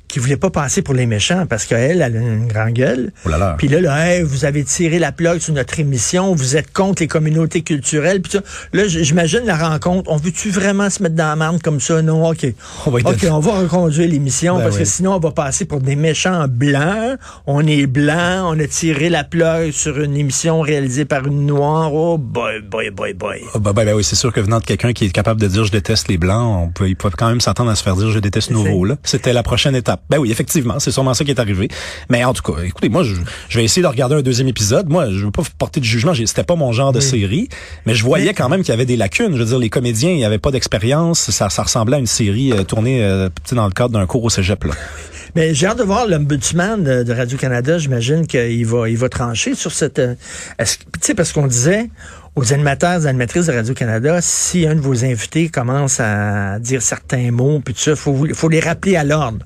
qui 0.08 0.20
voulait 0.20 0.38
pas 0.38 0.50
passer 0.50 0.82
pour 0.82 0.94
les 0.94 1.06
méchants 1.06 1.46
parce 1.48 1.66
qu'elle, 1.66 2.02
elle 2.02 2.16
a 2.16 2.20
une 2.20 2.48
grande 2.48 2.74
gueule. 2.74 3.12
Oh 3.26 3.30
là 3.30 3.38
là. 3.38 3.56
Puis 3.58 3.68
là, 3.68 3.82
là 3.82 4.24
vous 4.24 4.46
avez 4.46 4.64
tiré 4.64 5.00
la 5.00 5.12
plug 5.12 5.40
sur 5.40 5.54
notre 5.54 5.80
émission, 5.80 6.34
vous 6.34 6.56
êtes 6.56 6.72
contre 6.72 7.02
les 7.02 7.08
communautés 7.08 7.62
culturelles. 7.62 8.22
Puis 8.22 8.34
ça, 8.34 8.40
là, 8.74 8.88
j'imagine 8.88 9.42
la 9.46 9.58
rencontre. 9.58 10.10
On 10.12 10.18
veut-tu 10.18 10.50
vraiment 10.50 10.90
se 10.90 11.04
mettre 11.04 11.16
dans 11.16 11.28
la 11.28 11.36
merde 11.36 11.62
comme 11.62 11.80
ça? 11.80 12.02
Non, 12.02 12.28
OK. 12.30 12.46
On 12.86 12.92
va 12.92 13.00
OK, 13.00 13.26
on 13.30 13.40
va 13.40 13.60
reconduire 13.60 14.10
l'émission 14.10 14.58
ben 14.58 14.64
parce 14.64 14.78
que 14.78 14.86
sinon, 14.86 15.16
on 15.16 15.20
va 15.20 15.32
passer 15.32 15.66
pour 15.66 15.82
des 15.82 15.96
méchants 15.96 16.48
blancs. 16.48 17.18
On 17.46 17.66
est 17.66 17.88
blanc, 17.88 18.54
on 18.54 18.60
a 18.60 18.68
tiré 18.68 19.10
la 19.10 19.24
plug 19.24 19.72
sur 19.72 20.00
une 20.00 20.16
émission 20.16 20.62
réalisée 20.62 21.06
par 21.06 21.26
une 21.28 21.46
noire. 21.46 21.94
Oh 21.94 22.18
boy, 22.18 22.62
boy, 22.62 22.90
boy, 22.92 23.14
boy. 23.14 23.42
Oh, 23.54 23.60
bah, 23.60 23.74
bah, 23.74 23.84
oui, 23.94 24.04
c'est 24.04 24.16
sûr 24.16 24.32
que 24.32 24.40
venant 24.40 24.60
de 24.60 24.66
quelqu'un 24.66 24.94
qui 24.94 25.06
est 25.06 25.10
capable 25.10 25.42
de 25.42 25.48
dire 25.48 25.64
je 25.64 25.72
déteste 25.72 26.08
les 26.08 26.18
blancs, 26.18 26.68
on 26.68 26.70
peut, 26.70 26.88
il 26.88 26.96
peut 26.96 27.10
quand 27.16 27.30
même 27.30 27.42
s'attendre 27.42 27.72
à 27.72 27.76
se 27.76 27.84
faire 27.84 27.96
dire 27.96 28.12
je 28.12 28.20
déteste 28.20 28.52
nouveau. 28.52 28.86
Là. 28.86 28.96
C'était 29.04 29.34
la 29.34 29.44
prochaine 29.44 29.76
étape. 29.76 29.97
Ben 30.10 30.18
oui, 30.18 30.32
effectivement, 30.32 30.80
c'est 30.80 30.92
sûrement 30.92 31.14
ça 31.14 31.24
qui 31.24 31.32
est 31.32 31.40
arrivé. 31.40 31.68
Mais 32.10 32.24
en 32.24 32.34
tout 32.34 32.44
cas, 32.44 32.62
écoutez, 32.64 32.90
moi, 32.90 33.04
je, 33.04 33.16
vais 33.58 33.64
essayer 33.64 33.82
de 33.82 33.88
regarder 33.88 34.16
un 34.16 34.22
deuxième 34.22 34.48
épisode. 34.48 34.90
Moi, 34.90 35.10
je 35.12 35.26
veux 35.26 35.32
pas 35.32 35.44
porter 35.58 35.80
de 35.80 35.86
jugement. 35.86 36.14
C'était 36.14 36.44
pas 36.44 36.56
mon 36.56 36.72
genre 36.72 36.92
de 36.92 37.00
série, 37.00 37.50
mais 37.86 37.96
je 37.96 38.04
voyais 38.04 38.34
quand 38.34 38.50
même 38.50 38.62
qu'il 38.62 38.70
y 38.70 38.74
avait 38.74 38.86
des 38.86 38.98
lacunes. 38.98 39.34
Je 39.34 39.40
veux 39.40 39.46
dire, 39.46 39.60
les 39.60 39.70
comédiens, 39.70 40.12
il 40.12 40.24
avait 40.24 40.40
pas 40.40 40.52
d'expérience. 40.52 41.32
Ça, 41.32 41.50
ça 41.50 41.64
ressemblait 41.64 41.98
à 41.98 42.00
une 42.00 42.08
série 42.08 42.52
euh, 42.52 42.64
tournée 42.64 43.04
euh, 43.04 43.30
dans 43.52 43.66
le 43.66 43.72
cadre 43.72 43.92
d'un 43.92 44.06
cours 44.06 44.24
au 44.24 44.30
cégep. 44.30 44.64
Là. 44.64 44.74
Mais 45.36 45.54
j'ai 45.54 45.68
hâte 45.68 45.78
de 45.78 45.84
voir 45.84 46.08
l'ombudsman 46.08 46.84
de, 46.84 47.04
de 47.04 47.14
Radio-Canada. 47.14 47.78
J'imagine 47.78 48.26
qu'il 48.26 48.66
va, 48.66 48.90
il 48.90 48.98
va 48.98 49.10
trancher 49.10 49.56
sur 49.56 49.72
cette... 49.72 50.00
Euh, 50.00 50.16
tu 50.60 50.66
sais, 51.02 51.14
parce 51.14 51.32
qu'on 51.32 51.48
disait 51.48 51.90
aux 52.38 52.54
animateurs 52.54 53.04
et 53.04 53.10
animatrices 53.10 53.48
de 53.48 53.52
Radio-Canada, 53.52 54.20
si 54.22 54.68
un 54.68 54.76
de 54.76 54.80
vos 54.80 55.04
invités 55.04 55.50
commence 55.50 56.00
à 56.00 56.60
dire 56.60 56.84
certains 56.84 57.32
mots, 57.32 57.62
puis 57.66 57.74
tout 57.74 57.80
ça, 57.80 57.96
faut, 57.96 58.28
faut 58.34 58.48
les 58.48 58.60
rappeler 58.60 58.96
à 58.96 59.04
l'ordre. 59.04 59.40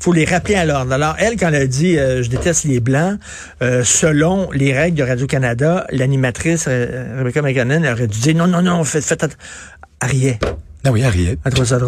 faut 0.00 0.14
les 0.14 0.24
rappeler 0.24 0.54
à 0.54 0.64
l'ordre. 0.64 0.90
Alors, 0.92 1.14
elle, 1.18 1.36
quand 1.36 1.48
elle 1.48 1.62
a 1.62 1.66
dit 1.66 1.98
euh, 1.98 2.22
Je 2.22 2.30
déteste 2.30 2.64
les 2.64 2.80
Blancs», 2.80 3.18
euh, 3.62 3.84
selon 3.84 4.50
les 4.50 4.72
règles 4.72 4.96
de 4.96 5.02
Radio-Canada, 5.02 5.86
l'animatrice 5.90 6.64
euh, 6.68 7.16
Rebecca 7.18 7.42
McGannon 7.42 7.84
aurait 7.84 8.06
dû 8.06 8.18
dire 8.18 8.34
«Non, 8.36 8.46
non, 8.46 8.62
non, 8.62 8.82
faites, 8.82 9.04
faites 9.04 9.36
Arié. 10.00 10.38
Ah 10.84 10.90
oui. 10.90 11.02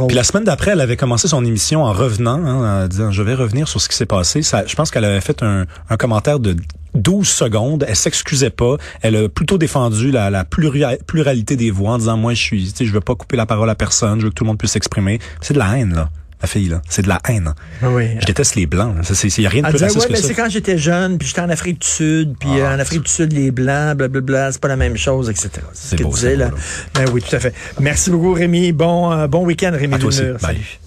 Puis 0.08 0.16
la 0.16 0.24
semaine 0.24 0.44
d'après, 0.44 0.72
elle 0.72 0.80
avait 0.82 0.96
commencé 0.96 1.26
son 1.26 1.42
émission 1.42 1.84
en 1.84 1.92
revenant, 1.92 2.44
hein, 2.44 2.84
en 2.84 2.88
disant 2.88 3.12
je 3.12 3.22
vais 3.22 3.34
revenir 3.34 3.66
sur 3.66 3.80
ce 3.80 3.88
qui 3.88 3.96
s'est 3.96 4.04
passé. 4.04 4.42
Ça, 4.42 4.66
je 4.66 4.74
pense 4.74 4.90
qu'elle 4.90 5.04
avait 5.04 5.22
fait 5.22 5.42
un, 5.42 5.64
un 5.88 5.96
commentaire 5.96 6.38
de 6.38 6.54
12 7.00 7.28
secondes, 7.28 7.84
elle 7.88 7.96
s'excusait 7.96 8.50
pas, 8.50 8.76
elle 9.02 9.16
a 9.16 9.28
plutôt 9.28 9.58
défendu 9.58 10.10
la, 10.10 10.30
la 10.30 10.44
pluralité 10.44 11.56
des 11.56 11.70
voix 11.70 11.92
en 11.92 11.98
disant 11.98 12.16
moi 12.16 12.34
je 12.34 12.42
suis, 12.42 12.74
je 12.78 12.92
veux 12.92 13.00
pas 13.00 13.14
couper 13.14 13.36
la 13.36 13.46
parole 13.46 13.70
à 13.70 13.74
personne, 13.74 14.20
je 14.20 14.24
veux 14.24 14.30
que 14.30 14.34
tout 14.34 14.44
le 14.44 14.48
monde 14.48 14.58
puisse 14.58 14.72
s'exprimer. 14.72 15.18
C'est 15.40 15.54
de 15.54 15.58
la 15.58 15.78
haine 15.78 15.94
là. 15.94 16.10
La 16.42 16.48
fille, 16.48 16.68
là. 16.68 16.80
C'est 16.88 17.02
de 17.02 17.08
la 17.08 17.20
haine. 17.28 17.52
Ah 17.82 17.90
oui. 17.90 18.08
Je 18.18 18.24
déteste 18.24 18.54
les 18.54 18.66
Blancs. 18.66 18.94
Il 18.96 19.40
n'y 19.40 19.46
a 19.46 19.50
rien 19.50 19.62
de 19.62 19.68
plus 19.68 19.76
raciste 19.76 20.00
ouais, 20.00 20.06
mais 20.10 20.16
C'est 20.16 20.34
quand 20.34 20.48
j'étais 20.48 20.78
jeune, 20.78 21.18
puis 21.18 21.28
j'étais 21.28 21.42
en 21.42 21.50
Afrique 21.50 21.80
du 21.80 21.86
Sud, 21.86 22.34
puis 22.40 22.48
ah, 22.54 22.56
euh, 22.56 22.76
en 22.76 22.78
Afrique 22.78 23.02
du 23.02 23.10
Sud, 23.10 23.32
les 23.32 23.50
Blancs, 23.50 23.96
blablabla, 23.98 24.52
c'est 24.52 24.60
pas 24.60 24.68
la 24.68 24.76
même 24.76 24.96
chose, 24.96 25.28
etc. 25.28 25.50
C'est 25.74 25.90
ce 25.90 25.96
que 25.96 26.08
tu 26.08 26.14
disais, 26.14 26.36
là. 26.36 26.50
Ben 26.94 27.04
oui, 27.12 27.20
tout 27.20 27.36
à 27.36 27.40
fait. 27.40 27.54
Merci 27.78 28.10
beaucoup, 28.10 28.32
Rémi. 28.32 28.72
Bon, 28.72 29.12
euh, 29.12 29.26
bon 29.26 29.44
week-end, 29.44 29.72
Rémi 29.74 29.94
à 29.94 30.38
Salut. 30.38 30.80